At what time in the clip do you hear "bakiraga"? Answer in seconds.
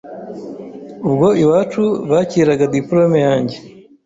2.11-2.65